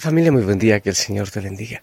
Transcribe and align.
Familia, 0.00 0.30
muy 0.30 0.44
buen 0.44 0.60
día, 0.60 0.78
que 0.78 0.90
el 0.90 0.94
Señor 0.94 1.28
te 1.28 1.40
bendiga. 1.40 1.82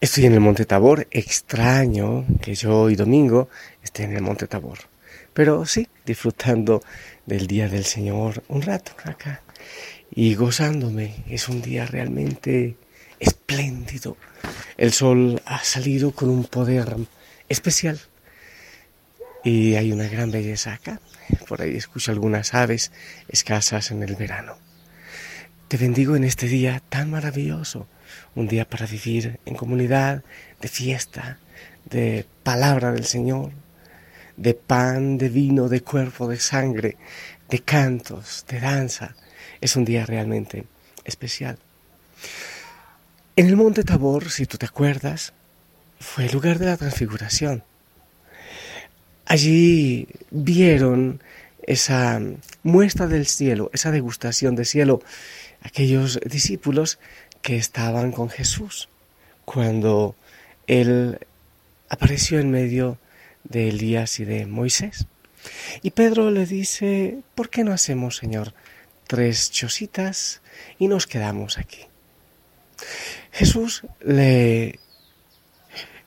Estoy 0.00 0.26
en 0.26 0.32
el 0.32 0.40
Monte 0.40 0.64
Tabor, 0.64 1.06
extraño 1.12 2.26
que 2.42 2.56
yo 2.56 2.80
hoy 2.80 2.96
domingo 2.96 3.48
esté 3.80 4.02
en 4.02 4.16
el 4.16 4.22
Monte 4.22 4.48
Tabor, 4.48 4.78
pero 5.32 5.64
sí, 5.66 5.86
disfrutando 6.04 6.82
del 7.24 7.46
día 7.46 7.68
del 7.68 7.84
Señor 7.84 8.42
un 8.48 8.60
rato 8.60 8.90
acá 9.04 9.42
y 10.10 10.34
gozándome. 10.34 11.22
Es 11.28 11.48
un 11.48 11.62
día 11.62 11.86
realmente 11.86 12.74
espléndido. 13.20 14.16
El 14.76 14.92
sol 14.92 15.40
ha 15.46 15.62
salido 15.62 16.10
con 16.10 16.28
un 16.28 16.42
poder 16.42 16.96
especial 17.48 18.00
y 19.44 19.76
hay 19.76 19.92
una 19.92 20.08
gran 20.08 20.32
belleza 20.32 20.72
acá. 20.72 21.00
Por 21.46 21.62
ahí 21.62 21.76
escucho 21.76 22.10
algunas 22.10 22.52
aves 22.52 22.90
escasas 23.28 23.92
en 23.92 24.02
el 24.02 24.16
verano. 24.16 24.65
Te 25.68 25.78
bendigo 25.78 26.14
en 26.14 26.22
este 26.22 26.46
día 26.46 26.80
tan 26.88 27.10
maravilloso, 27.10 27.88
un 28.36 28.46
día 28.46 28.68
para 28.68 28.86
vivir 28.86 29.40
en 29.44 29.56
comunidad, 29.56 30.22
de 30.60 30.68
fiesta, 30.68 31.40
de 31.90 32.24
palabra 32.44 32.92
del 32.92 33.04
Señor, 33.04 33.50
de 34.36 34.54
pan, 34.54 35.18
de 35.18 35.28
vino, 35.28 35.68
de 35.68 35.80
cuerpo, 35.80 36.28
de 36.28 36.38
sangre, 36.38 36.96
de 37.50 37.58
cantos, 37.58 38.44
de 38.48 38.60
danza. 38.60 39.16
Es 39.60 39.74
un 39.74 39.84
día 39.84 40.06
realmente 40.06 40.66
especial. 41.04 41.58
En 43.34 43.46
el 43.46 43.56
monte 43.56 43.82
Tabor, 43.82 44.30
si 44.30 44.46
tú 44.46 44.58
te 44.58 44.66
acuerdas, 44.66 45.32
fue 45.98 46.26
el 46.26 46.32
lugar 46.32 46.60
de 46.60 46.66
la 46.66 46.76
transfiguración. 46.76 47.64
Allí 49.24 50.06
vieron 50.30 51.20
esa 51.66 52.20
muestra 52.62 53.08
del 53.08 53.26
cielo, 53.26 53.68
esa 53.72 53.90
degustación 53.90 54.54
del 54.54 54.66
cielo 54.66 55.02
aquellos 55.66 56.20
discípulos 56.24 56.98
que 57.42 57.56
estaban 57.56 58.12
con 58.12 58.30
Jesús 58.30 58.88
cuando 59.44 60.14
Él 60.68 61.18
apareció 61.88 62.38
en 62.38 62.50
medio 62.50 62.98
de 63.42 63.68
Elías 63.68 64.20
y 64.20 64.24
de 64.24 64.46
Moisés. 64.46 65.06
Y 65.82 65.90
Pedro 65.90 66.30
le 66.30 66.46
dice, 66.46 67.18
¿por 67.34 67.50
qué 67.50 67.64
no 67.64 67.72
hacemos, 67.72 68.16
Señor, 68.16 68.54
tres 69.08 69.50
chocitas 69.50 70.40
y 70.78 70.86
nos 70.86 71.06
quedamos 71.06 71.58
aquí? 71.58 71.82
Jesús 73.32 73.82
le 74.00 74.78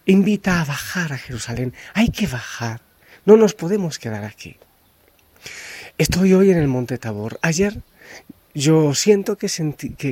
invita 0.05 0.61
a 0.61 0.65
bajar 0.65 1.13
a 1.13 1.17
Jerusalén. 1.17 1.73
Hay 1.93 2.09
que 2.09 2.27
bajar. 2.27 2.81
No 3.25 3.35
nos 3.35 3.53
podemos 3.53 3.99
quedar 3.99 4.23
aquí. 4.23 4.57
Estoy 5.97 6.33
hoy 6.33 6.51
en 6.51 6.57
el 6.57 6.67
Monte 6.67 6.97
Tabor. 6.97 7.39
Ayer 7.41 7.81
yo 8.53 8.93
siento 8.93 9.37
que, 9.37 9.47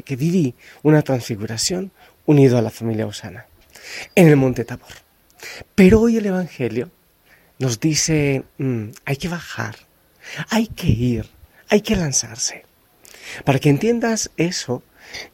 que, 0.04 0.16
viví 0.16 0.56
una 0.84 1.02
transfiguración 1.02 1.92
unido 2.26 2.58
a 2.58 2.62
la 2.62 2.70
familia 2.70 3.08
Osana 3.08 3.48
en 4.16 4.28
el 4.28 4.36
Monte 4.36 4.66
Tabor. 4.66 4.92
Pero 5.76 6.02
hoy 6.02 6.18
el 6.18 6.26
Evangelio 6.26 6.92
nos 7.60 7.80
dice, 7.80 8.44
mm, 8.58 8.90
hay 9.06 9.18
que 9.18 9.30
bajar, 9.30 9.76
hay 10.50 10.68
que 10.68 10.88
ir, 10.88 11.30
hay 11.70 11.82
que 11.82 11.96
lanzarse. 11.96 12.66
Para 13.44 13.60
que 13.60 13.70
entiendas 13.70 14.32
eso 14.38 14.84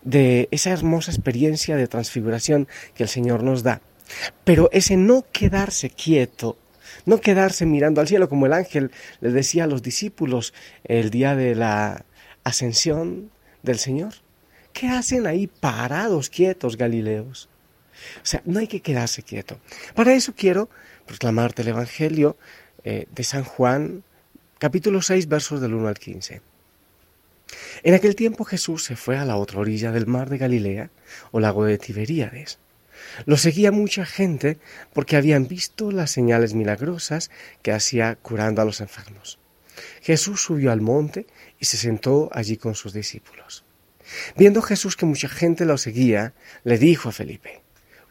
de 0.01 0.47
esa 0.51 0.71
hermosa 0.71 1.11
experiencia 1.11 1.75
de 1.75 1.87
transfiguración 1.87 2.67
que 2.95 3.03
el 3.03 3.09
Señor 3.09 3.43
nos 3.43 3.63
da. 3.63 3.81
Pero 4.43 4.69
ese 4.71 4.97
no 4.97 5.25
quedarse 5.31 5.89
quieto, 5.89 6.57
no 7.05 7.19
quedarse 7.19 7.65
mirando 7.65 8.01
al 8.01 8.07
cielo 8.07 8.29
como 8.29 8.45
el 8.45 8.53
ángel 8.53 8.91
le 9.19 9.31
decía 9.31 9.63
a 9.63 9.67
los 9.67 9.81
discípulos 9.81 10.53
el 10.83 11.09
día 11.09 11.35
de 11.35 11.55
la 11.55 12.05
ascensión 12.43 13.31
del 13.61 13.79
Señor. 13.79 14.13
¿Qué 14.73 14.87
hacen 14.87 15.27
ahí 15.27 15.47
parados, 15.47 16.29
quietos, 16.29 16.77
Galileos? 16.77 17.49
O 18.17 18.25
sea, 18.25 18.41
no 18.45 18.59
hay 18.59 18.67
que 18.67 18.81
quedarse 18.81 19.23
quieto. 19.23 19.59
Para 19.95 20.13
eso 20.13 20.33
quiero 20.35 20.69
proclamarte 21.05 21.61
el 21.61 21.69
Evangelio 21.69 22.37
eh, 22.83 23.07
de 23.11 23.23
San 23.23 23.43
Juan, 23.43 24.03
capítulo 24.57 25.01
6, 25.01 25.27
versos 25.27 25.61
del 25.61 25.73
1 25.73 25.87
al 25.87 25.99
15. 25.99 26.41
En 27.83 27.93
aquel 27.93 28.15
tiempo 28.15 28.45
Jesús 28.45 28.83
se 28.83 28.95
fue 28.95 29.17
a 29.17 29.25
la 29.25 29.37
otra 29.37 29.59
orilla 29.59 29.91
del 29.91 30.07
mar 30.07 30.29
de 30.29 30.37
Galilea, 30.37 30.89
o 31.31 31.39
lago 31.39 31.65
de 31.65 31.77
Tiberíades. 31.77 32.59
Lo 33.25 33.37
seguía 33.37 33.71
mucha 33.71 34.05
gente 34.05 34.57
porque 34.93 35.17
habían 35.17 35.47
visto 35.47 35.91
las 35.91 36.11
señales 36.11 36.53
milagrosas 36.53 37.29
que 37.61 37.71
hacía 37.71 38.15
curando 38.15 38.61
a 38.61 38.65
los 38.65 38.81
enfermos. 38.81 39.39
Jesús 40.01 40.41
subió 40.41 40.71
al 40.71 40.81
monte 40.81 41.27
y 41.59 41.65
se 41.65 41.77
sentó 41.77 42.29
allí 42.33 42.57
con 42.57 42.75
sus 42.75 42.93
discípulos. 42.93 43.63
Viendo 44.35 44.61
Jesús 44.61 44.95
que 44.95 45.05
mucha 45.05 45.29
gente 45.29 45.65
lo 45.65 45.77
seguía, 45.77 46.33
le 46.63 46.77
dijo 46.77 47.09
a 47.09 47.13
Felipe, 47.13 47.61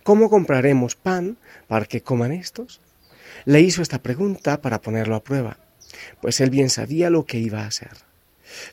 ¿Cómo 0.02 0.30
compraremos 0.30 0.96
pan 0.96 1.36
para 1.68 1.84
que 1.86 2.02
coman 2.02 2.32
estos? 2.32 2.80
Le 3.44 3.60
hizo 3.60 3.82
esta 3.82 4.02
pregunta 4.02 4.60
para 4.60 4.80
ponerlo 4.80 5.14
a 5.14 5.22
prueba, 5.22 5.58
pues 6.20 6.40
él 6.40 6.50
bien 6.50 6.70
sabía 6.70 7.08
lo 7.08 7.24
que 7.24 7.38
iba 7.38 7.62
a 7.62 7.66
hacer. 7.66 7.92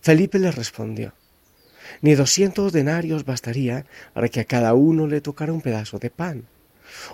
Felipe 0.01 0.39
le 0.39 0.51
respondió, 0.51 1.13
ni 2.01 2.15
doscientos 2.15 2.73
denarios 2.73 3.25
bastaría 3.25 3.85
para 4.13 4.29
que 4.29 4.39
a 4.39 4.45
cada 4.45 4.73
uno 4.73 5.07
le 5.07 5.21
tocara 5.21 5.53
un 5.53 5.61
pedazo 5.61 5.99
de 5.99 6.09
pan. 6.09 6.47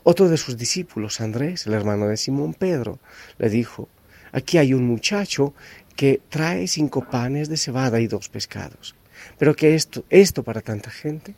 Otro 0.04 0.30
de 0.30 0.38
sus 0.38 0.58
discípulos, 0.58 1.20
Andrés, 1.20 1.68
el 1.68 1.74
hermano 1.74 2.08
de 2.08 2.18
Simón 2.18 2.54
Pedro, 2.54 3.00
le 3.38 3.50
dijo, 3.50 3.90
Aquí 4.36 4.58
hay 4.58 4.74
un 4.74 4.86
muchacho 4.86 5.54
que 5.96 6.20
trae 6.28 6.68
cinco 6.68 7.10
panes 7.10 7.48
de 7.48 7.56
cebada 7.56 8.02
y 8.02 8.08
dos 8.08 8.28
pescados. 8.28 8.94
Pero 9.38 9.56
¿qué 9.56 9.76
esto, 9.76 10.04
esto 10.10 10.44
para 10.44 10.60
tanta 10.60 10.92
gente? 10.92 11.36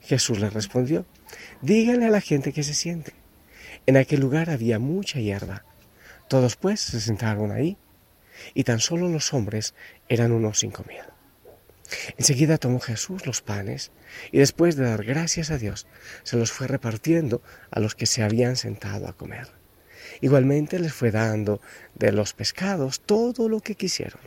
Jesús 0.00 0.38
le 0.38 0.48
respondió, 0.48 1.04
díganle 1.60 2.06
a 2.06 2.10
la 2.10 2.20
gente 2.20 2.52
que 2.52 2.62
se 2.62 2.72
siente. 2.72 3.14
En 3.84 3.96
aquel 3.96 4.20
lugar 4.20 4.48
había 4.48 4.78
mucha 4.78 5.18
hierba. 5.18 5.64
Todos 6.28 6.54
pues 6.54 6.78
se 6.78 7.00
sentaron 7.00 7.50
ahí, 7.50 7.76
y 8.54 8.62
tan 8.62 8.78
solo 8.78 9.08
los 9.08 9.34
hombres 9.34 9.74
eran 10.08 10.30
unos 10.30 10.60
cinco 10.60 10.84
mil. 10.86 11.02
Enseguida 12.16 12.58
tomó 12.58 12.78
Jesús 12.78 13.26
los 13.26 13.42
panes, 13.42 13.90
y 14.30 14.38
después 14.38 14.76
de 14.76 14.84
dar 14.84 15.02
gracias 15.02 15.50
a 15.50 15.58
Dios, 15.58 15.88
se 16.22 16.36
los 16.36 16.52
fue 16.52 16.68
repartiendo 16.68 17.42
a 17.72 17.80
los 17.80 17.96
que 17.96 18.06
se 18.06 18.22
habían 18.22 18.54
sentado 18.54 19.08
a 19.08 19.14
comer. 19.14 19.59
Igualmente 20.20 20.78
les 20.78 20.92
fue 20.92 21.10
dando 21.10 21.60
de 21.94 22.12
los 22.12 22.32
pescados 22.32 23.00
todo 23.00 23.48
lo 23.48 23.60
que 23.60 23.74
quisieron. 23.74 24.20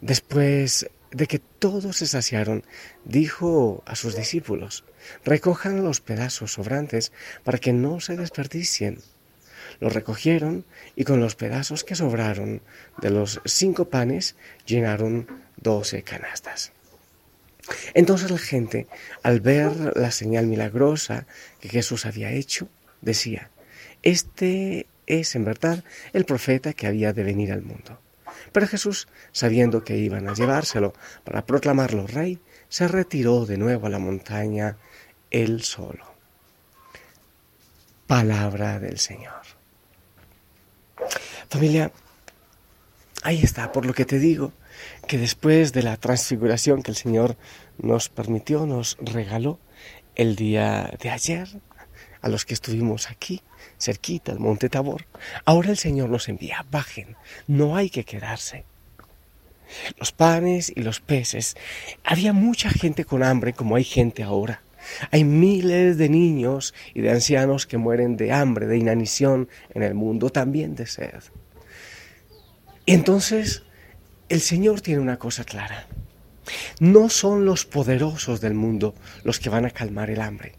Después 0.00 0.88
de 1.10 1.26
que 1.26 1.38
todos 1.38 1.96
se 1.98 2.06
saciaron, 2.06 2.64
dijo 3.04 3.82
a 3.86 3.96
sus 3.96 4.16
discípulos, 4.16 4.84
recojan 5.24 5.84
los 5.84 6.00
pedazos 6.00 6.52
sobrantes 6.52 7.12
para 7.44 7.58
que 7.58 7.72
no 7.72 8.00
se 8.00 8.16
desperdicien. 8.16 8.98
Los 9.80 9.92
recogieron 9.92 10.64
y 10.96 11.04
con 11.04 11.20
los 11.20 11.36
pedazos 11.36 11.84
que 11.84 11.94
sobraron 11.94 12.62
de 13.00 13.10
los 13.10 13.40
cinco 13.44 13.88
panes 13.88 14.36
llenaron 14.66 15.26
doce 15.56 16.02
canastas. 16.02 16.72
Entonces 17.94 18.30
la 18.30 18.38
gente, 18.38 18.86
al 19.22 19.40
ver 19.40 19.96
la 19.96 20.10
señal 20.10 20.46
milagrosa 20.46 21.26
que 21.60 21.68
Jesús 21.68 22.06
había 22.06 22.32
hecho, 22.32 22.68
decía, 23.00 23.50
Este 24.02 24.86
es 25.06 25.34
en 25.34 25.44
verdad 25.44 25.84
el 26.12 26.24
profeta 26.24 26.72
que 26.72 26.86
había 26.86 27.12
de 27.12 27.24
venir 27.24 27.52
al 27.52 27.62
mundo. 27.62 28.00
Pero 28.52 28.66
Jesús, 28.66 29.08
sabiendo 29.32 29.84
que 29.84 29.96
iban 29.96 30.28
a 30.28 30.34
llevárselo 30.34 30.94
para 31.24 31.44
proclamarlo 31.44 32.06
rey, 32.06 32.40
se 32.68 32.88
retiró 32.88 33.46
de 33.46 33.56
nuevo 33.56 33.86
a 33.86 33.90
la 33.90 33.98
montaña 33.98 34.76
él 35.30 35.62
solo. 35.62 36.04
Palabra 38.06 38.80
del 38.80 38.98
Señor. 38.98 39.42
Familia, 41.48 41.92
ahí 43.22 43.42
está, 43.42 43.72
por 43.72 43.86
lo 43.86 43.94
que 43.94 44.04
te 44.04 44.18
digo, 44.18 44.52
que 45.06 45.18
después 45.18 45.72
de 45.72 45.82
la 45.82 45.96
transfiguración 45.96 46.82
que 46.82 46.90
el 46.90 46.96
Señor 46.96 47.36
nos 47.78 48.08
permitió, 48.08 48.66
nos 48.66 48.96
regaló 49.00 49.58
el 50.14 50.36
día 50.36 50.92
de 51.00 51.10
ayer, 51.10 51.48
a 52.22 52.28
los 52.28 52.44
que 52.44 52.54
estuvimos 52.54 53.10
aquí, 53.10 53.42
cerquita, 53.78 54.32
al 54.32 54.38
Monte 54.38 54.68
Tabor, 54.68 55.06
ahora 55.44 55.70
el 55.70 55.76
Señor 55.76 56.10
nos 56.10 56.28
envía, 56.28 56.64
bajen, 56.70 57.16
no 57.46 57.76
hay 57.76 57.90
que 57.90 58.04
quedarse. 58.04 58.64
Los 59.98 60.12
panes 60.12 60.72
y 60.74 60.82
los 60.82 61.00
peces, 61.00 61.56
había 62.04 62.32
mucha 62.32 62.70
gente 62.70 63.04
con 63.04 63.22
hambre 63.22 63.52
como 63.52 63.76
hay 63.76 63.84
gente 63.84 64.22
ahora. 64.22 64.62
Hay 65.10 65.24
miles 65.24 65.98
de 65.98 66.08
niños 66.08 66.74
y 66.94 67.02
de 67.02 67.10
ancianos 67.10 67.66
que 67.66 67.76
mueren 67.76 68.16
de 68.16 68.32
hambre, 68.32 68.66
de 68.66 68.78
inanición 68.78 69.48
en 69.74 69.82
el 69.82 69.94
mundo, 69.94 70.30
también 70.30 70.74
de 70.74 70.86
sed. 70.86 71.22
Y 72.86 72.94
entonces 72.94 73.62
el 74.28 74.40
Señor 74.40 74.80
tiene 74.80 75.00
una 75.00 75.18
cosa 75.18 75.44
clara. 75.44 75.86
No 76.80 77.08
son 77.08 77.44
los 77.44 77.66
poderosos 77.66 78.40
del 78.40 78.54
mundo 78.54 78.94
los 79.22 79.38
que 79.38 79.50
van 79.50 79.66
a 79.66 79.70
calmar 79.70 80.10
el 80.10 80.20
hambre. 80.20 80.54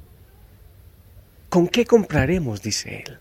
¿Con 1.51 1.68
qué 1.68 1.86
compraremos? 1.86 2.62
dice 2.62 3.03
él. 3.06 3.19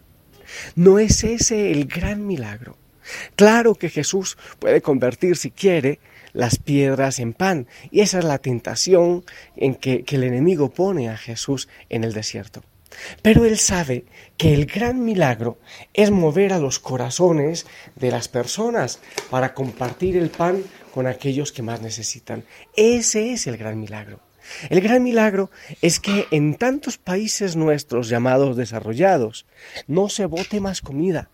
¿No 0.77 1.01
es 1.01 1.25
ese 1.25 1.73
el 1.73 1.87
gran 1.87 2.29
milagro? 2.29 2.79
Claro 3.35 3.75
que 3.75 3.89
Jesús 3.89 4.39
puede 4.61 4.83
convertir, 4.83 5.37
si 5.37 5.51
quiere, 5.51 5.99
las 6.33 6.57
piedras 6.57 7.19
en 7.19 7.33
pan. 7.33 7.67
Y 7.91 8.03
esa 8.03 8.21
es 8.21 8.25
la 8.25 8.39
tentación 8.39 9.25
en 9.57 9.75
que, 9.75 10.05
el 10.09 10.23
enemigo 10.23 10.71
pone 10.71 11.09
a 11.09 11.17
Jesús 11.17 11.69
en 11.89 12.05
el 12.05 12.13
desierto. 12.13 12.63
Pero 13.21 13.45
él 13.45 13.59
sabe 13.59 14.05
que 14.37 14.55
el 14.55 14.67
gran 14.67 15.05
milagro 15.05 15.59
es 15.93 16.13
mover 16.13 16.53
a 16.53 16.61
los 16.61 16.79
corazones 16.79 17.67
de 17.97 18.13
las 18.13 18.29
personas 18.29 19.01
para 19.29 19.55
compartir 19.55 20.17
el 20.17 20.31
pan 20.31 20.63
con 20.95 21.09
aquellos 21.09 21.51
que 21.51 21.63
más 21.63 21.83
necesitan. 21.83 22.45
Ese 22.77 23.33
es 23.33 23.49
el 23.49 23.57
gran 23.57 23.81
milagro. 23.81 24.21
El 24.69 24.81
gran 24.81 25.03
milagro 25.03 25.51
es 25.83 26.01
que 26.01 26.27
en 26.31 26.55
tantos 26.55 26.99
países 26.99 27.57
nuestros 27.57 28.09
llamados 28.09 28.57
desarrollados 28.57 29.47
no 29.87 30.09
se 30.09 30.27
bote 30.27 30.61
más 30.61 30.81
comida. 30.81 31.31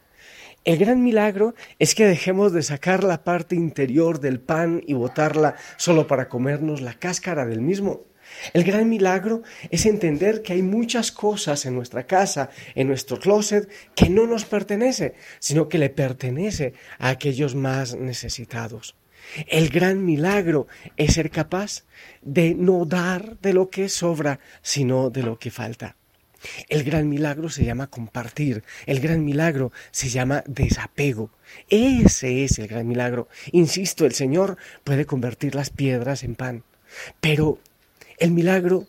El 0.65 0.79
gran 0.79 1.03
milagro 1.03 1.55
es 1.79 1.95
que 1.95 2.07
dejemos 2.07 2.53
de 2.53 2.63
sacar 2.63 3.05
la 3.05 3.23
parte 3.23 3.55
interior 3.55 4.19
del 4.19 4.41
pan 4.41 4.83
y 4.85 4.95
botarla 4.95 5.55
solo 5.77 6.09
para 6.09 6.29
comernos 6.29 6.81
la 6.81 6.95
cáscara 6.95 7.47
del 7.47 7.61
mismo. 7.61 8.03
El 8.53 8.65
gran 8.65 8.89
milagro 8.89 9.43
es 9.71 9.87
entender 9.87 10.43
que 10.43 10.55
hay 10.55 10.63
muchas 10.63 11.13
cosas 11.13 11.65
en 11.67 11.77
nuestra 11.77 12.09
casa, 12.09 12.51
en 12.75 12.89
nuestro 12.89 13.19
closet, 13.19 13.69
que 13.95 14.09
no 14.09 14.27
nos 14.27 14.45
pertenece, 14.45 15.15
sino 15.39 15.69
que 15.69 15.79
le 15.79 15.91
pertenece 15.91 16.75
a 16.99 17.11
aquellos 17.11 17.55
más 17.55 17.95
necesitados. 17.95 18.97
El 19.46 19.69
gran 19.69 20.05
milagro 20.05 20.67
es 20.96 21.14
ser 21.14 21.31
capaz 21.31 21.84
de 22.23 22.55
no 22.55 22.84
dar 22.84 23.38
de 23.38 23.52
lo 23.52 23.70
que 23.70 23.88
sobra, 23.88 24.40
sino 24.62 25.11
de 25.11 25.23
lo 25.23 25.38
que 25.38 25.50
falta. 25.50 25.96
El 26.69 26.84
gran 26.84 27.08
milagro 27.08 27.49
se 27.49 27.64
llama 27.64 27.88
compartir, 27.88 28.62
el 28.87 29.00
gran 29.00 29.25
milagro 29.25 29.73
se 29.90 30.08
llama 30.08 30.44
desapego. 30.46 31.31
Ese 31.69 32.44
es 32.44 32.58
el 32.58 32.69
gran 32.69 32.87
milagro. 32.87 33.28
Insisto, 33.52 34.05
el 34.05 34.12
Señor 34.12 34.56
puede 34.84 35.06
convertir 35.06 35.55
las 35.55 35.70
piedras 35.70 36.22
en 36.22 36.34
pan, 36.34 36.62
pero 37.20 37.58
el 38.19 38.31
milagro 38.31 38.87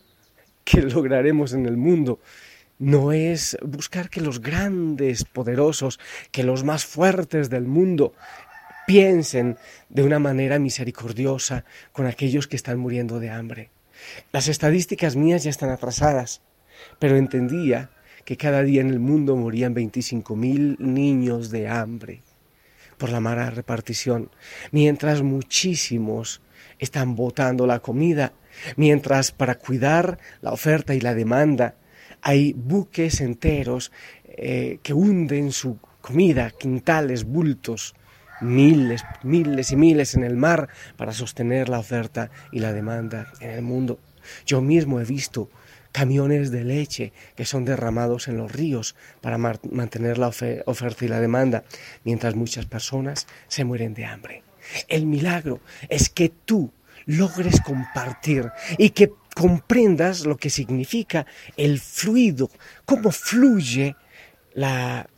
que 0.64 0.82
lograremos 0.82 1.52
en 1.52 1.66
el 1.66 1.76
mundo 1.76 2.20
no 2.78 3.10
es 3.10 3.58
buscar 3.62 4.08
que 4.08 4.20
los 4.20 4.40
grandes, 4.40 5.24
poderosos, 5.24 5.98
que 6.30 6.44
los 6.44 6.62
más 6.62 6.84
fuertes 6.84 7.50
del 7.50 7.64
mundo 7.64 8.14
piensen 8.88 9.58
de 9.90 10.02
una 10.02 10.18
manera 10.18 10.58
misericordiosa 10.58 11.66
con 11.92 12.06
aquellos 12.06 12.48
que 12.48 12.56
están 12.56 12.78
muriendo 12.78 13.20
de 13.20 13.28
hambre. 13.28 13.68
Las 14.32 14.48
estadísticas 14.48 15.14
mías 15.14 15.44
ya 15.44 15.50
están 15.50 15.68
atrasadas, 15.68 16.40
pero 16.98 17.16
entendía 17.16 17.90
que 18.24 18.38
cada 18.38 18.62
día 18.62 18.80
en 18.80 18.88
el 18.88 18.98
mundo 18.98 19.36
morían 19.36 19.74
25.000 19.74 20.78
niños 20.78 21.50
de 21.50 21.68
hambre 21.68 22.22
por 22.96 23.10
la 23.10 23.20
mala 23.20 23.50
repartición, 23.50 24.30
mientras 24.72 25.20
muchísimos 25.20 26.40
están 26.78 27.14
botando 27.14 27.66
la 27.66 27.80
comida, 27.80 28.32
mientras 28.76 29.32
para 29.32 29.56
cuidar 29.56 30.18
la 30.40 30.52
oferta 30.52 30.94
y 30.94 31.00
la 31.00 31.14
demanda 31.14 31.74
hay 32.22 32.54
buques 32.54 33.20
enteros 33.20 33.92
eh, 34.24 34.78
que 34.82 34.94
hunden 34.94 35.52
su 35.52 35.78
comida, 36.00 36.50
quintales, 36.50 37.24
bultos, 37.24 37.94
miles, 38.40 39.04
miles 39.22 39.72
y 39.72 39.76
miles 39.76 40.14
en 40.14 40.24
el 40.24 40.36
mar 40.36 40.68
para 40.96 41.12
sostener 41.12 41.68
la 41.68 41.78
oferta 41.78 42.30
y 42.52 42.60
la 42.60 42.72
demanda 42.72 43.32
en 43.40 43.50
el 43.50 43.62
mundo. 43.62 43.98
Yo 44.46 44.60
mismo 44.60 45.00
he 45.00 45.04
visto 45.04 45.50
camiones 45.92 46.50
de 46.50 46.64
leche 46.64 47.12
que 47.34 47.44
son 47.44 47.64
derramados 47.64 48.28
en 48.28 48.36
los 48.36 48.52
ríos 48.52 48.94
para 49.20 49.38
mantener 49.38 50.18
la 50.18 50.28
oferta 50.28 51.04
y 51.04 51.08
la 51.08 51.20
demanda, 51.20 51.64
mientras 52.04 52.34
muchas 52.34 52.66
personas 52.66 53.26
se 53.48 53.64
mueren 53.64 53.94
de 53.94 54.04
hambre. 54.04 54.42
El 54.86 55.06
milagro 55.06 55.60
es 55.88 56.08
que 56.08 56.28
tú 56.28 56.72
logres 57.06 57.60
compartir 57.62 58.50
y 58.76 58.90
que 58.90 59.12
comprendas 59.34 60.26
lo 60.26 60.36
que 60.36 60.50
significa 60.50 61.26
el 61.56 61.80
fluido, 61.80 62.50
cómo 62.84 63.10
fluye 63.10 63.96
la, 64.52 65.08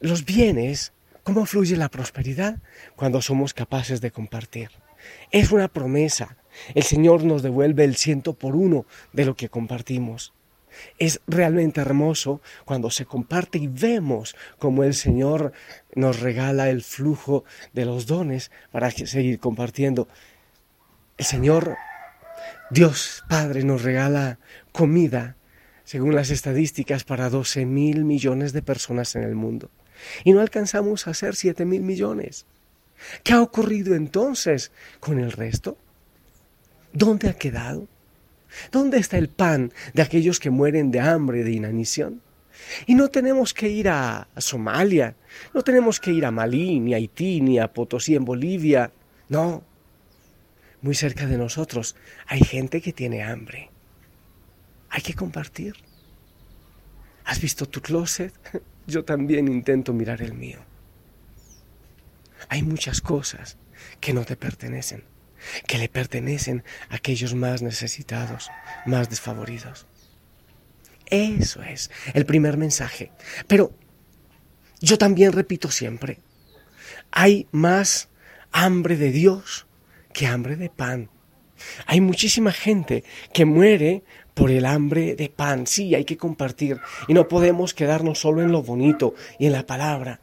los 0.00 0.24
bienes 0.24 0.93
¿Cómo 1.24 1.46
fluye 1.46 1.78
la 1.78 1.88
prosperidad? 1.88 2.58
Cuando 2.96 3.22
somos 3.22 3.54
capaces 3.54 4.02
de 4.02 4.10
compartir. 4.10 4.68
Es 5.30 5.52
una 5.52 5.68
promesa. 5.68 6.36
El 6.74 6.82
Señor 6.82 7.24
nos 7.24 7.42
devuelve 7.42 7.84
el 7.84 7.96
ciento 7.96 8.34
por 8.34 8.54
uno 8.54 8.84
de 9.14 9.24
lo 9.24 9.34
que 9.34 9.48
compartimos. 9.48 10.34
Es 10.98 11.22
realmente 11.26 11.80
hermoso 11.80 12.42
cuando 12.66 12.90
se 12.90 13.06
comparte 13.06 13.56
y 13.56 13.68
vemos 13.68 14.36
cómo 14.58 14.84
el 14.84 14.92
Señor 14.92 15.52
nos 15.94 16.20
regala 16.20 16.68
el 16.68 16.82
flujo 16.82 17.44
de 17.72 17.86
los 17.86 18.06
dones 18.06 18.50
para 18.70 18.90
seguir 18.90 19.38
compartiendo. 19.38 20.08
El 21.16 21.24
Señor, 21.24 21.78
Dios 22.70 23.24
Padre, 23.30 23.64
nos 23.64 23.82
regala 23.82 24.40
comida, 24.72 25.36
según 25.84 26.14
las 26.14 26.28
estadísticas, 26.28 27.02
para 27.04 27.30
12 27.30 27.64
mil 27.64 28.04
millones 28.04 28.52
de 28.52 28.60
personas 28.60 29.16
en 29.16 29.22
el 29.22 29.34
mundo 29.34 29.70
y 30.24 30.32
no 30.32 30.40
alcanzamos 30.40 31.06
a 31.06 31.14
ser 31.14 31.36
siete 31.36 31.64
mil 31.64 31.82
millones. 31.82 32.46
¿Qué 33.22 33.32
ha 33.32 33.42
ocurrido 33.42 33.94
entonces 33.94 34.72
con 35.00 35.18
el 35.18 35.32
resto? 35.32 35.76
¿Dónde 36.92 37.28
ha 37.28 37.34
quedado? 37.34 37.88
¿Dónde 38.70 38.98
está 38.98 39.18
el 39.18 39.28
pan 39.28 39.72
de 39.94 40.02
aquellos 40.02 40.38
que 40.38 40.50
mueren 40.50 40.90
de 40.90 41.00
hambre, 41.00 41.42
de 41.42 41.52
inanición? 41.52 42.22
Y 42.86 42.94
no 42.94 43.08
tenemos 43.08 43.52
que 43.52 43.68
ir 43.68 43.88
a, 43.88 44.28
Somalia, 44.36 45.16
no 45.52 45.62
tenemos 45.62 45.98
que 45.98 46.12
ir 46.12 46.24
a 46.24 46.30
Malí, 46.30 46.78
ni 46.78 46.94
a 46.94 46.96
Haití, 46.96 47.40
ni 47.40 47.58
a 47.58 47.72
Potosí 47.72 48.14
en 48.14 48.24
Bolivia. 48.24 48.92
No, 49.28 49.64
muy 50.82 50.94
cerca 50.94 51.26
de 51.26 51.38
nosotros 51.38 51.96
hay 52.26 52.40
gente 52.40 52.80
que 52.80 52.92
tiene 52.92 53.22
hambre. 53.22 53.70
Hay 54.90 55.02
que 55.02 55.14
compartir. 55.14 55.74
¿Has 57.24 57.40
visto 57.40 57.66
tu 57.66 57.80
closet? 57.80 58.32
yo 58.86 59.04
también 59.04 59.48
intento 59.48 59.92
mirar 59.92 60.22
el 60.22 60.34
mío. 60.34 60.58
Hay 62.48 62.62
muchas 62.62 63.00
cosas 63.00 63.56
que 64.00 64.12
no 64.12 64.24
te 64.24 64.36
pertenecen, 64.36 65.04
que 65.66 65.78
le 65.78 65.88
pertenecen 65.88 66.64
a 66.88 66.96
aquellos 66.96 67.34
más 67.34 67.62
necesitados, 67.62 68.50
más 68.86 69.08
desfavoridos. 69.10 69.86
Eso 71.06 71.62
es 71.62 71.90
el 72.12 72.26
primer 72.26 72.56
mensaje. 72.56 73.12
Pero 73.46 73.72
yo 74.80 74.98
también 74.98 75.32
repito 75.32 75.70
siempre, 75.70 76.20
hay 77.10 77.46
más 77.52 78.08
hambre 78.52 78.96
de 78.96 79.10
Dios 79.10 79.66
que 80.12 80.26
hambre 80.26 80.56
de 80.56 80.70
pan. 80.70 81.10
Hay 81.86 82.00
muchísima 82.00 82.52
gente 82.52 83.04
que 83.32 83.44
muere 83.44 84.04
por 84.34 84.50
el 84.50 84.66
hambre 84.66 85.14
de 85.14 85.28
pan. 85.28 85.66
Sí, 85.66 85.94
hay 85.94 86.04
que 86.04 86.16
compartir 86.16 86.80
y 87.08 87.14
no 87.14 87.28
podemos 87.28 87.72
quedarnos 87.72 88.18
solo 88.18 88.42
en 88.42 88.52
lo 88.52 88.62
bonito 88.62 89.14
y 89.38 89.46
en 89.46 89.52
la 89.52 89.66
palabra. 89.66 90.20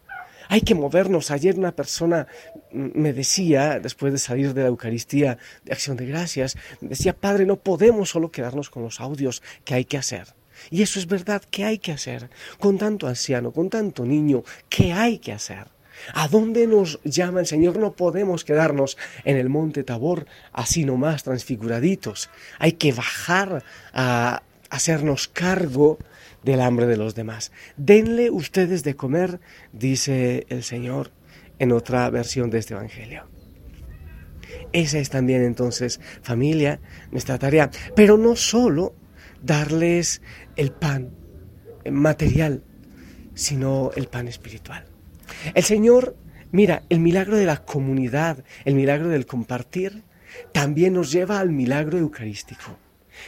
Hay 0.49 0.61
que 0.61 0.75
movernos. 0.75 1.31
Ayer 1.31 1.57
una 1.57 1.71
persona 1.71 2.27
me 2.73 3.13
decía, 3.13 3.79
después 3.79 4.11
de 4.11 4.19
salir 4.19 4.53
de 4.53 4.63
la 4.63 4.67
Eucaristía 4.67 5.37
de 5.63 5.71
Acción 5.71 5.95
de 5.95 6.05
Gracias, 6.05 6.57
decía, 6.81 7.13
Padre, 7.13 7.45
no 7.45 7.55
podemos 7.55 8.09
solo 8.09 8.31
quedarnos 8.31 8.69
con 8.69 8.83
los 8.83 8.99
audios 8.99 9.41
que 9.63 9.75
hay 9.75 9.85
que 9.85 9.97
hacer. 9.97 10.27
Y 10.69 10.81
eso 10.81 10.99
es 10.99 11.07
verdad, 11.07 11.41
¿qué 11.49 11.63
hay 11.63 11.77
que 11.79 11.93
hacer? 11.93 12.29
Con 12.59 12.77
tanto 12.77 13.07
anciano, 13.07 13.51
con 13.51 13.69
tanto 13.69 14.05
niño, 14.05 14.43
¿qué 14.67 14.91
hay 14.91 15.19
que 15.19 15.31
hacer? 15.31 15.67
¿A 16.13 16.27
dónde 16.27 16.67
nos 16.67 16.99
llama 17.03 17.39
el 17.39 17.45
Señor? 17.45 17.77
No 17.77 17.93
podemos 17.93 18.43
quedarnos 18.43 18.97
en 19.23 19.37
el 19.37 19.49
monte 19.49 19.83
Tabor 19.83 20.25
así 20.51 20.85
nomás 20.85 21.23
transfiguraditos. 21.23 22.29
Hay 22.59 22.73
que 22.73 22.93
bajar 22.93 23.63
a 23.93 24.43
hacernos 24.69 25.27
cargo 25.27 25.99
del 26.43 26.61
hambre 26.61 26.87
de 26.87 26.97
los 26.97 27.15
demás. 27.15 27.51
Denle 27.77 28.29
ustedes 28.29 28.83
de 28.83 28.95
comer, 28.95 29.39
dice 29.73 30.45
el 30.49 30.63
Señor 30.63 31.11
en 31.59 31.71
otra 31.71 32.09
versión 32.09 32.49
de 32.49 32.59
este 32.59 32.73
Evangelio. 32.73 33.27
Esa 34.73 34.99
es 34.99 35.09
también 35.09 35.43
entonces, 35.43 35.99
familia, 36.21 36.79
nuestra 37.11 37.37
tarea. 37.37 37.69
Pero 37.95 38.17
no 38.17 38.35
solo 38.35 38.95
darles 39.41 40.21
el 40.55 40.71
pan 40.71 41.11
material, 41.89 42.63
sino 43.33 43.91
el 43.95 44.07
pan 44.07 44.27
espiritual. 44.27 44.90
El 45.53 45.63
Señor, 45.63 46.15
mira, 46.51 46.83
el 46.89 46.99
milagro 46.99 47.37
de 47.37 47.45
la 47.45 47.63
comunidad, 47.63 48.43
el 48.65 48.75
milagro 48.75 49.09
del 49.09 49.25
compartir, 49.25 50.03
también 50.53 50.93
nos 50.93 51.11
lleva 51.11 51.39
al 51.39 51.51
milagro 51.51 51.97
eucarístico. 51.97 52.77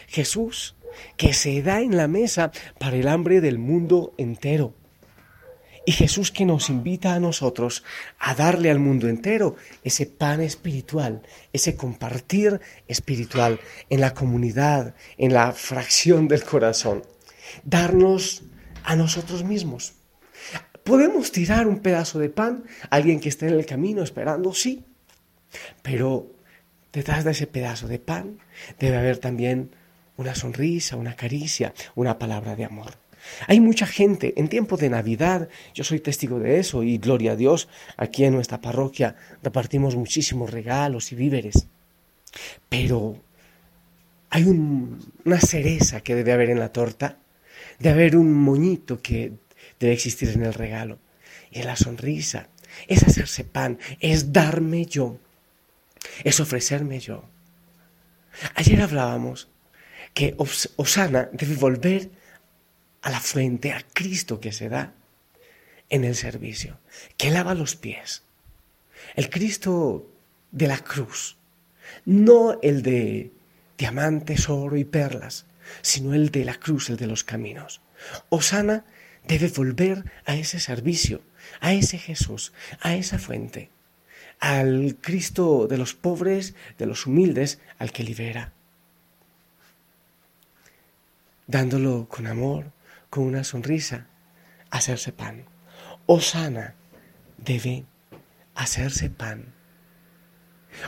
Jesús, 0.07 0.75
que 1.17 1.33
se 1.33 1.61
da 1.61 1.81
en 1.81 1.97
la 1.97 2.07
mesa 2.07 2.51
para 2.79 2.95
el 2.95 3.07
hambre 3.07 3.41
del 3.41 3.59
mundo 3.59 4.13
entero. 4.17 4.75
Y 5.85 5.91
Jesús 5.91 6.31
que 6.31 6.45
nos 6.45 6.69
invita 6.69 7.13
a 7.13 7.19
nosotros 7.19 7.83
a 8.17 8.35
darle 8.35 8.71
al 8.71 8.79
mundo 8.79 9.09
entero 9.09 9.57
ese 9.83 10.05
pan 10.05 10.39
espiritual, 10.39 11.23
ese 11.51 11.75
compartir 11.75 12.61
espiritual 12.87 13.59
en 13.89 13.99
la 13.99 14.13
comunidad, 14.13 14.95
en 15.17 15.33
la 15.33 15.51
fracción 15.51 16.29
del 16.29 16.43
corazón. 16.45 17.03
Darnos 17.65 18.43
a 18.83 18.95
nosotros 18.95 19.43
mismos. 19.43 19.95
¿Podemos 20.83 21.31
tirar 21.31 21.67
un 21.67 21.79
pedazo 21.79 22.19
de 22.19 22.29
pan 22.29 22.63
a 22.89 22.95
alguien 22.95 23.19
que 23.19 23.29
esté 23.29 23.47
en 23.47 23.53
el 23.53 23.65
camino 23.65 24.03
esperando? 24.03 24.53
Sí. 24.53 24.83
Pero 25.81 26.31
detrás 26.91 27.23
de 27.23 27.31
ese 27.31 27.47
pedazo 27.47 27.87
de 27.87 27.99
pan 27.99 28.39
debe 28.79 28.97
haber 28.97 29.17
también 29.17 29.71
una 30.17 30.35
sonrisa, 30.35 30.95
una 30.95 31.15
caricia, 31.15 31.73
una 31.95 32.19
palabra 32.19 32.55
de 32.55 32.65
amor. 32.65 32.97
Hay 33.47 33.59
mucha 33.59 33.85
gente 33.85 34.33
en 34.35 34.49
tiempo 34.49 34.77
de 34.77 34.89
Navidad, 34.89 35.47
yo 35.73 35.83
soy 35.83 35.99
testigo 35.99 36.39
de 36.39 36.59
eso 36.59 36.83
y 36.83 36.97
gloria 36.97 37.31
a 37.31 37.35
Dios, 37.35 37.69
aquí 37.95 38.25
en 38.25 38.33
nuestra 38.33 38.59
parroquia 38.59 39.15
repartimos 39.41 39.95
muchísimos 39.95 40.51
regalos 40.51 41.11
y 41.11 41.15
víveres. 41.15 41.67
Pero 42.69 43.17
hay 44.29 44.43
una 44.43 45.39
cereza 45.39 46.01
que 46.01 46.15
debe 46.15 46.33
haber 46.33 46.49
en 46.49 46.59
la 46.59 46.71
torta, 46.71 47.17
debe 47.79 47.93
haber 47.93 48.17
un 48.17 48.33
moñito 48.33 49.01
que 49.01 49.31
debe 49.83 49.93
existir 49.93 50.29
en 50.29 50.43
el 50.43 50.53
regalo. 50.53 50.99
Y 51.51 51.59
en 51.59 51.67
la 51.67 51.75
sonrisa 51.75 52.47
es 52.87 53.03
hacerse 53.03 53.43
pan, 53.43 53.79
es 53.99 54.33
darme 54.33 54.85
yo, 54.85 55.19
es 56.23 56.39
ofrecerme 56.39 56.99
yo. 56.99 57.25
Ayer 58.55 58.81
hablábamos 58.81 59.49
que 60.13 60.35
Osana 60.75 61.29
debe 61.31 61.55
volver 61.55 62.09
a 63.01 63.11
la 63.11 63.19
fuente, 63.19 63.71
a 63.73 63.83
Cristo 63.93 64.39
que 64.39 64.51
se 64.51 64.69
da 64.69 64.93
en 65.89 66.03
el 66.03 66.15
servicio, 66.15 66.79
que 67.17 67.29
lava 67.29 67.53
los 67.53 67.75
pies. 67.75 68.23
El 69.15 69.29
Cristo 69.29 70.09
de 70.51 70.67
la 70.67 70.79
cruz, 70.79 71.37
no 72.05 72.59
el 72.61 72.81
de 72.81 73.31
diamantes, 73.77 74.49
oro 74.49 74.77
y 74.77 74.85
perlas, 74.85 75.45
sino 75.81 76.13
el 76.13 76.31
de 76.31 76.45
la 76.45 76.55
cruz, 76.55 76.89
el 76.89 76.97
de 76.97 77.07
los 77.07 77.23
caminos. 77.23 77.81
Osana 78.29 78.85
debe 79.27 79.47
volver 79.47 80.11
a 80.25 80.35
ese 80.35 80.59
servicio, 80.59 81.21
a 81.59 81.73
ese 81.73 81.97
Jesús, 81.97 82.53
a 82.81 82.95
esa 82.95 83.19
fuente, 83.19 83.69
al 84.39 84.97
Cristo 85.01 85.67
de 85.67 85.77
los 85.77 85.93
pobres, 85.93 86.55
de 86.77 86.85
los 86.85 87.05
humildes, 87.05 87.59
al 87.79 87.91
que 87.91 88.03
libera, 88.03 88.53
dándolo 91.47 92.07
con 92.09 92.27
amor, 92.27 92.71
con 93.09 93.23
una 93.23 93.43
sonrisa, 93.43 94.07
hacerse 94.69 95.11
pan. 95.11 95.45
Osana 96.05 96.75
debe 97.37 97.85
hacerse 98.55 99.09
pan. 99.09 99.53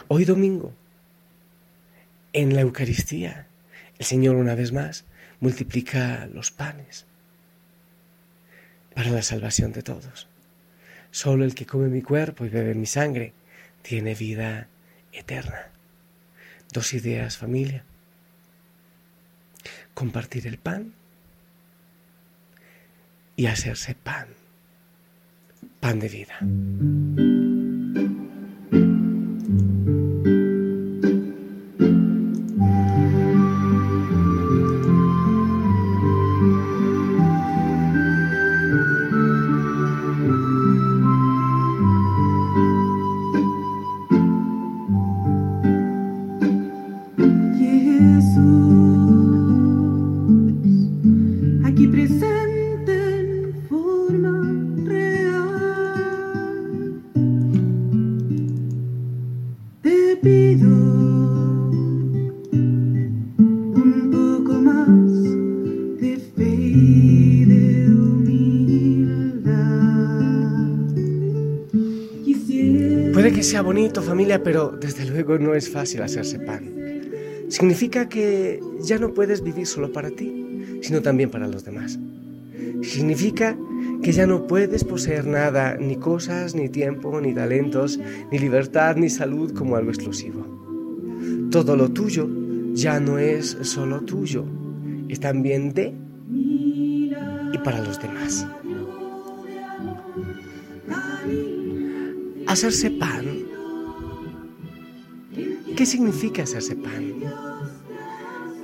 Hoy 0.07 0.25
domingo, 0.25 0.73
en 2.33 2.53
la 2.55 2.61
Eucaristía, 2.61 3.47
el 3.97 4.05
Señor 4.05 4.35
una 4.35 4.55
vez 4.55 4.73
más 4.73 5.05
multiplica 5.39 6.27
los 6.27 6.51
panes 6.51 7.05
para 8.95 9.11
la 9.11 9.21
salvación 9.21 9.73
de 9.73 9.83
todos. 9.83 10.27
Solo 11.11 11.45
el 11.45 11.53
que 11.53 11.65
come 11.65 11.89
mi 11.89 12.01
cuerpo 12.01 12.45
y 12.45 12.49
bebe 12.49 12.73
mi 12.73 12.85
sangre 12.85 13.33
tiene 13.81 14.15
vida 14.15 14.67
eterna. 15.11 15.69
Dos 16.71 16.93
ideas, 16.93 17.37
familia. 17.37 17.83
Compartir 19.93 20.47
el 20.47 20.57
pan 20.57 20.93
y 23.35 23.45
hacerse 23.45 23.95
pan, 23.95 24.27
pan 25.79 25.99
de 25.99 26.09
vida. 26.09 26.39
Puede 73.25 73.37
que 73.37 73.43
sea 73.43 73.63
bonito 73.63 74.03
familia, 74.03 74.43
pero 74.43 74.77
desde 74.79 75.03
luego 75.03 75.39
no 75.39 75.55
es 75.55 75.67
fácil 75.67 76.03
hacerse 76.03 76.37
pan. 76.37 76.69
Significa 77.49 78.07
que 78.07 78.59
ya 78.81 78.99
no 78.99 79.15
puedes 79.15 79.41
vivir 79.41 79.65
solo 79.65 79.91
para 79.91 80.11
ti, 80.11 80.77
sino 80.83 81.01
también 81.01 81.31
para 81.31 81.47
los 81.47 81.65
demás. 81.65 81.97
Significa 82.83 83.57
que 84.03 84.11
ya 84.11 84.27
no 84.27 84.45
puedes 84.45 84.83
poseer 84.83 85.25
nada, 85.25 85.75
ni 85.75 85.95
cosas, 85.95 86.53
ni 86.53 86.69
tiempo, 86.69 87.19
ni 87.19 87.33
talentos, 87.33 87.99
ni 88.31 88.37
libertad, 88.37 88.95
ni 88.95 89.09
salud 89.09 89.53
como 89.53 89.75
algo 89.75 89.89
exclusivo. 89.89 90.45
Todo 91.49 91.75
lo 91.75 91.89
tuyo 91.89 92.29
ya 92.73 92.99
no 92.99 93.17
es 93.17 93.57
solo 93.61 94.01
tuyo, 94.01 94.45
es 95.09 95.19
también 95.19 95.73
de 95.73 95.95
y 96.29 97.57
para 97.63 97.81
los 97.81 97.99
demás. 97.99 98.45
Hacerse 102.55 102.89
pan. 102.89 103.25
¿Qué 105.75 105.85
significa 105.85 106.43
hacerse 106.43 106.77
pan? 106.77 107.15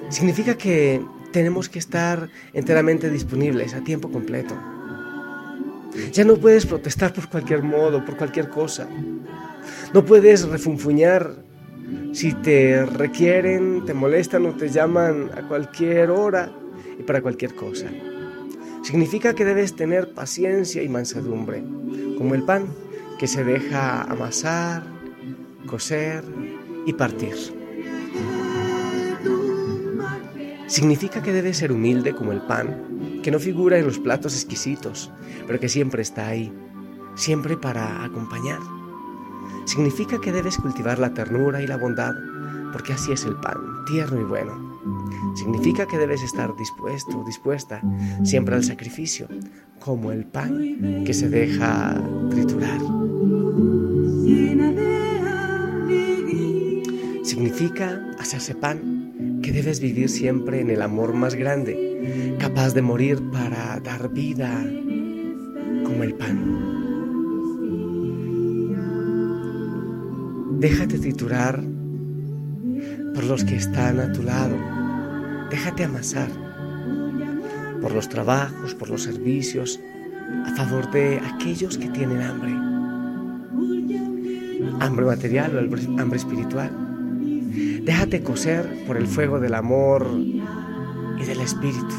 Significa 0.08 0.56
que 0.58 1.02
tenemos 1.34 1.68
que 1.68 1.80
estar 1.80 2.30
enteramente 2.54 3.10
disponibles 3.10 3.74
a 3.74 3.84
tiempo 3.84 4.10
completo. 4.10 4.56
Ya 6.14 6.24
no 6.24 6.38
puedes 6.38 6.66
protestar 6.66 7.12
por 7.12 7.28
cualquier 7.28 7.64
modo, 7.64 8.06
por 8.06 8.16
cualquier 8.16 8.48
cosa. 8.48 8.88
No 9.94 10.06
puedes 10.06 10.48
refunfuñar 10.48 11.44
si 12.14 12.32
te 12.32 12.86
requieren, 12.86 13.84
te 13.84 13.94
molestan 13.94 14.46
o 14.46 14.56
te 14.56 14.70
llaman 14.70 15.32
a 15.38 15.46
cualquier 15.50 16.12
hora 16.12 16.50
y 16.98 17.04
para 17.04 17.22
cualquier 17.22 17.56
cosa. 17.56 17.90
Significa 18.84 19.36
que 19.36 19.44
debes 19.44 19.76
tener 19.76 20.14
paciencia 20.14 20.82
y 20.82 20.88
mansedumbre, 20.88 21.62
como 22.18 22.36
el 22.36 22.44
pan 22.44 22.68
que 23.22 23.28
se 23.28 23.44
deja 23.44 24.02
amasar, 24.02 24.82
coser 25.68 26.24
y 26.88 26.94
partir. 26.94 27.36
Significa 30.66 31.22
que 31.22 31.32
debe 31.32 31.54
ser 31.54 31.72
humilde 31.72 32.16
como 32.16 32.32
el 32.32 32.42
pan, 32.42 33.22
que 33.22 33.30
no 33.30 33.38
figura 33.38 33.78
en 33.78 33.86
los 33.86 34.00
platos 34.00 34.34
exquisitos, 34.34 35.12
pero 35.46 35.60
que 35.60 35.70
siempre 35.70 36.02
está 36.02 36.30
ahí, 36.30 36.52
siempre 37.14 37.58
para 37.58 38.04
acompañar. 38.04 38.58
Significa 39.66 40.20
que 40.20 40.32
debes 40.32 40.58
cultivar 40.58 40.98
la 40.98 41.14
ternura 41.14 41.62
y 41.62 41.68
la 41.68 41.78
bondad, 41.78 42.16
porque 42.74 42.94
así 42.94 43.12
es 43.12 43.24
el 43.26 43.36
pan, 43.36 43.86
tierno 43.86 44.20
y 44.20 44.24
bueno. 44.24 44.82
Significa 45.36 45.86
que 45.86 46.00
debes 46.00 46.24
estar 46.24 46.56
dispuesto 46.56 47.24
dispuesta 47.24 47.84
siempre 48.24 48.56
al 48.56 48.64
sacrificio, 48.64 49.28
como 49.80 50.12
el 50.12 50.26
pan 50.26 51.04
que 51.06 51.14
se 51.14 51.30
deja 51.30 52.02
triturar. 52.32 53.01
Significa 57.32 57.98
hacerse 58.20 58.54
pan 58.56 59.40
que 59.42 59.54
debes 59.54 59.80
vivir 59.80 60.10
siempre 60.10 60.60
en 60.60 60.70
el 60.70 60.82
amor 60.82 61.14
más 61.14 61.34
grande, 61.34 62.36
capaz 62.38 62.74
de 62.74 62.82
morir 62.82 63.22
para 63.32 63.80
dar 63.80 64.10
vida 64.10 64.52
como 65.86 66.04
el 66.04 66.14
pan. 66.14 66.38
Déjate 70.60 71.00
triturar 71.00 71.64
por 73.16 73.24
los 73.24 73.46
que 73.46 73.56
están 73.56 74.02
a 74.02 74.12
tu 74.12 74.24
lado. 74.24 74.58
Déjate 75.50 75.86
amasar 75.86 76.28
por 77.82 77.94
los 77.94 78.10
trabajos, 78.10 78.76
por 78.76 78.90
los 78.90 79.04
servicios, 79.04 79.80
a 80.48 80.54
favor 80.58 80.92
de 80.92 81.22
aquellos 81.34 81.78
que 81.78 81.88
tienen 81.92 82.22
hambre. 82.24 82.52
Hambre 84.82 85.06
material 85.06 85.56
o 85.56 86.02
hambre 86.02 86.18
espiritual. 86.20 86.91
Déjate 87.84 88.22
coser 88.24 88.86
por 88.86 88.98
el 88.98 89.08
fuego 89.08 89.40
del 89.40 89.56
amor 89.56 90.08
y 90.16 91.24
del 91.24 91.42
espíritu. 91.42 91.96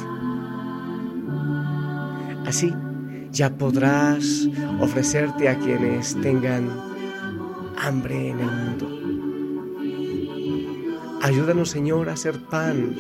Así 2.47 2.73
ya 3.31 3.51
podrás 3.57 4.49
ofrecerte 4.81 5.49
a 5.49 5.59
quienes 5.59 6.21
tengan 6.21 6.69
hambre 7.79 8.29
en 8.29 8.41
el 8.41 8.51
mundo. 8.51 9.03
Ayúdanos, 11.23 11.71
Señor, 11.71 12.09
a 12.09 12.17
ser 12.17 12.39
pan 12.47 12.95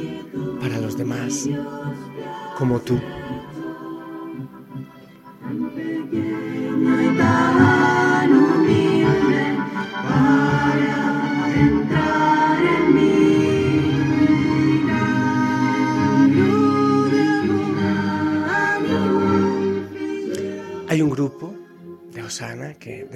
para 0.60 0.78
los 0.78 0.96
demás, 0.96 1.48
como 2.56 2.80
tú. 2.80 2.98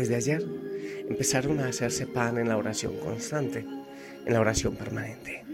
Desde 0.06 0.16
ayer 0.16 0.46
empezaron 1.08 1.58
a 1.58 1.66
hacerse 1.66 2.06
pan 2.06 2.38
en 2.38 2.48
la 2.48 2.56
oración 2.56 2.96
constante, 2.98 3.66
en 4.24 4.32
la 4.32 4.40
oración 4.40 4.76
permanente. 4.76 5.44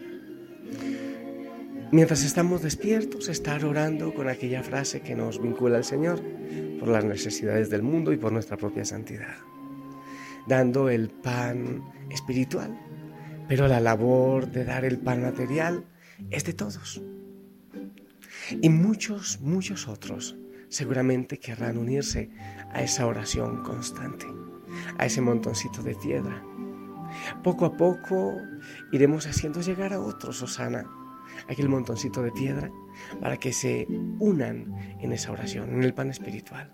Mientras 1.91 2.23
estamos 2.23 2.63
despiertos, 2.63 3.29
estar 3.29 3.65
orando 3.65 4.13
con 4.15 4.29
aquella 4.29 4.63
frase 4.63 5.01
que 5.01 5.15
nos 5.15 5.41
vincula 5.41 5.79
al 5.79 5.85
Señor 5.85 6.23
por 6.79 6.89
las 6.89 7.05
necesidades 7.05 7.71
del 7.71 7.83
mundo 7.83 8.13
y 8.13 8.19
por 8.19 8.33
nuestra 8.33 8.59
propia 8.59 8.85
santidad, 8.85 9.37
dando 10.47 10.91
el 10.91 11.09
pan 11.09 11.83
espiritual, 12.11 12.79
pero 13.49 13.69
la 13.69 13.81
labor 13.81 14.51
de 14.51 14.65
dar 14.65 14.85
el 14.85 14.99
pan 14.99 15.23
material 15.23 15.85
es 16.31 16.45
de 16.45 16.53
todos. 16.53 17.03
Y 18.61 18.69
muchos, 18.69 19.41
muchos 19.41 19.89
otros 19.89 20.37
seguramente 20.73 21.39
querrán 21.39 21.77
unirse 21.77 22.31
a 22.73 22.83
esa 22.83 23.07
oración 23.07 23.63
constante, 23.63 24.27
a 24.99 25.05
ese 25.05 25.21
montoncito 25.21 25.83
de 25.83 25.95
piedra. 25.95 26.43
Poco 27.45 27.67
a 27.67 27.77
poco 27.77 28.39
iremos 28.91 29.27
haciendo 29.27 29.61
llegar 29.61 29.93
a 29.93 30.01
otros, 30.01 30.43
Osana, 30.43 30.87
aquel 31.47 31.69
montoncito 31.69 32.23
de 32.23 32.33
piedra, 32.33 32.71
para 33.21 33.37
que 33.37 33.53
se 33.53 33.87
unan 34.19 34.75
en 34.99 35.13
esa 35.13 35.31
oración, 35.31 35.75
en 35.75 35.83
el 35.83 35.93
pan 35.93 36.09
espiritual. 36.09 36.73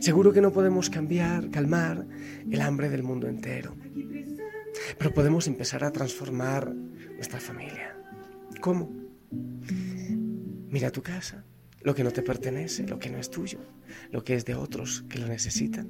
Seguro 0.00 0.32
que 0.32 0.40
no 0.40 0.52
podemos 0.52 0.88
cambiar, 0.88 1.50
calmar 1.50 2.06
el 2.48 2.60
hambre 2.60 2.90
del 2.90 3.02
mundo 3.02 3.26
entero, 3.26 3.76
pero 4.98 5.12
podemos 5.12 5.48
empezar 5.48 5.82
a 5.82 5.90
transformar 5.90 6.72
nuestra 7.16 7.40
familia. 7.40 7.96
¿Cómo? 8.60 8.88
Mira 10.68 10.92
tu 10.92 11.02
casa, 11.02 11.44
lo 11.82 11.94
que 11.94 12.04
no 12.04 12.10
te 12.10 12.22
pertenece, 12.22 12.86
lo 12.86 12.98
que 12.98 13.10
no 13.10 13.18
es 13.18 13.30
tuyo, 13.30 13.58
lo 14.10 14.22
que 14.22 14.34
es 14.34 14.44
de 14.44 14.54
otros 14.54 15.04
que 15.08 15.18
lo 15.18 15.26
necesitan. 15.26 15.88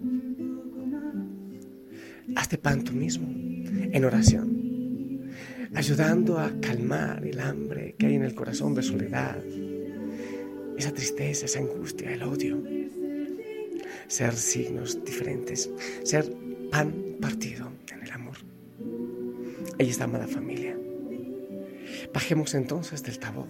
Hazte 2.37 2.59
pan 2.59 2.85
tú 2.85 2.93
mismo, 2.93 3.29
en 3.29 4.05
oración, 4.05 5.31
ayudando 5.75 6.39
a 6.39 6.53
calmar 6.61 7.27
el 7.27 7.41
hambre 7.41 7.97
que 7.99 8.07
hay 8.07 8.15
en 8.15 8.23
el 8.23 8.35
corazón 8.35 8.75
de 8.75 8.83
soledad, 8.83 9.43
esa 10.77 10.93
tristeza, 10.93 11.47
esa 11.47 11.59
angustia, 11.59 12.13
el 12.13 12.23
odio. 12.23 12.63
Ser 14.07 14.35
signos 14.35 15.05
diferentes, 15.05 15.71
ser 16.03 16.33
pan 16.71 17.17
partido 17.21 17.71
en 17.93 18.03
el 18.03 18.11
amor. 18.11 18.39
Ahí 19.79 19.89
está, 19.89 20.05
amada 20.05 20.27
familia. 20.27 20.77
Bajemos 22.13 22.55
entonces 22.55 23.03
del 23.03 23.19
tabor 23.19 23.49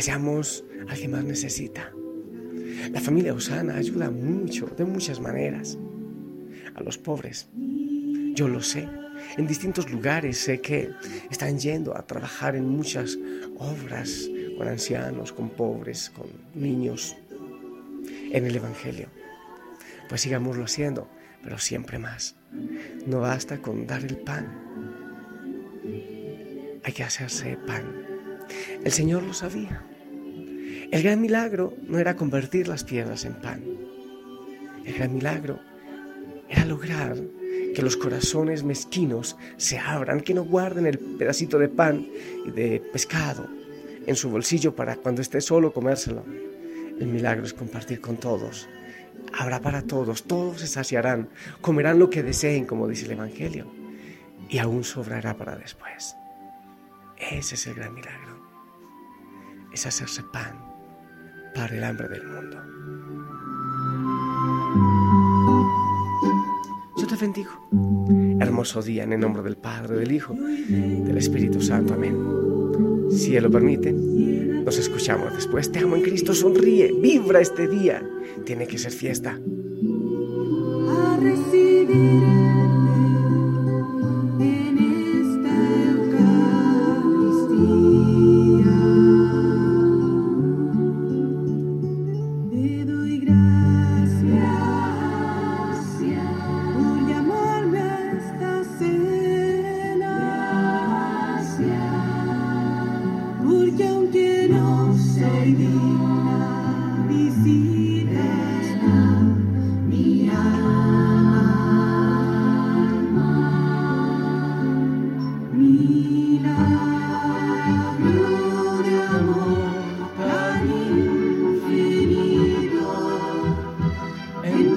vayamos 0.00 0.64
al 0.88 0.98
que 0.98 1.08
más 1.08 1.22
necesita. 1.24 1.92
La 2.90 3.02
familia 3.02 3.34
Osana 3.34 3.76
ayuda 3.76 4.10
mucho, 4.10 4.64
de 4.64 4.86
muchas 4.86 5.20
maneras, 5.20 5.76
a 6.74 6.82
los 6.82 6.96
pobres. 6.96 7.50
Yo 8.34 8.48
lo 8.48 8.62
sé. 8.62 8.88
En 9.36 9.46
distintos 9.46 9.90
lugares 9.90 10.38
sé 10.38 10.62
que 10.62 10.88
están 11.30 11.58
yendo 11.58 11.94
a 11.94 12.06
trabajar 12.06 12.56
en 12.56 12.66
muchas 12.66 13.18
obras 13.58 14.26
con 14.56 14.68
ancianos, 14.68 15.34
con 15.34 15.50
pobres, 15.50 16.08
con 16.08 16.28
niños, 16.54 17.14
en 18.32 18.46
el 18.46 18.56
Evangelio. 18.56 19.08
Pues 20.08 20.22
sigámoslo 20.22 20.64
haciendo, 20.64 21.10
pero 21.42 21.58
siempre 21.58 21.98
más. 21.98 22.36
No 23.06 23.20
basta 23.20 23.58
con 23.58 23.86
dar 23.86 24.02
el 24.02 24.16
pan. 24.16 24.46
Hay 26.84 26.92
que 26.94 27.04
hacerse 27.04 27.58
pan. 27.66 27.84
El 28.82 28.92
Señor 28.92 29.24
lo 29.24 29.34
sabía. 29.34 29.84
El 30.90 31.04
gran 31.04 31.20
milagro 31.20 31.72
no 31.86 32.00
era 32.00 32.16
convertir 32.16 32.66
las 32.66 32.82
piedras 32.82 33.24
en 33.24 33.34
pan. 33.34 33.62
El 34.84 34.92
gran 34.94 35.14
milagro 35.14 35.60
era 36.48 36.64
lograr 36.64 37.16
que 37.76 37.82
los 37.82 37.96
corazones 37.96 38.64
mezquinos 38.64 39.36
se 39.56 39.78
abran, 39.78 40.20
que 40.20 40.34
no 40.34 40.42
guarden 40.42 40.86
el 40.86 40.98
pedacito 40.98 41.60
de 41.60 41.68
pan 41.68 42.08
y 42.44 42.50
de 42.50 42.80
pescado 42.92 43.48
en 44.04 44.16
su 44.16 44.30
bolsillo 44.30 44.74
para 44.74 44.96
cuando 44.96 45.22
esté 45.22 45.40
solo 45.40 45.72
comérselo. 45.72 46.24
El 46.98 47.06
milagro 47.06 47.44
es 47.44 47.54
compartir 47.54 48.00
con 48.00 48.16
todos. 48.16 48.68
Habrá 49.32 49.60
para 49.60 49.82
todos, 49.82 50.24
todos 50.24 50.60
se 50.60 50.66
saciarán, 50.66 51.28
comerán 51.60 52.00
lo 52.00 52.10
que 52.10 52.24
deseen, 52.24 52.66
como 52.66 52.88
dice 52.88 53.04
el 53.04 53.12
Evangelio, 53.12 53.72
y 54.48 54.58
aún 54.58 54.82
sobrará 54.82 55.36
para 55.36 55.54
después. 55.54 56.16
Ese 57.16 57.54
es 57.54 57.66
el 57.68 57.74
gran 57.74 57.94
milagro. 57.94 58.40
Es 59.72 59.86
hacerse 59.86 60.24
pan 60.32 60.69
para 61.54 61.76
el 61.76 61.84
hambre 61.84 62.08
del 62.08 62.26
mundo. 62.26 62.56
Yo 66.96 67.06
te 67.06 67.16
bendigo. 67.16 67.50
Hermoso 68.40 68.82
día 68.82 69.04
en 69.04 69.12
el 69.12 69.20
nombre 69.20 69.42
del 69.42 69.56
Padre, 69.56 69.96
del 69.96 70.12
Hijo, 70.12 70.34
del 70.34 71.16
Espíritu 71.16 71.60
Santo. 71.60 71.94
Amén. 71.94 72.16
Si 73.10 73.36
Él 73.36 73.44
lo 73.44 73.50
permite, 73.50 73.92
nos 73.92 74.78
escuchamos 74.78 75.34
después. 75.34 75.70
Te 75.72 75.80
amo 75.80 75.96
en 75.96 76.02
Cristo, 76.02 76.34
sonríe, 76.34 76.92
vibra 76.92 77.40
este 77.40 77.68
día. 77.68 78.02
Tiene 78.44 78.66
que 78.66 78.78
ser 78.78 78.92
fiesta. 78.92 79.38
A 80.88 82.29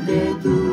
dedo. 0.06 0.73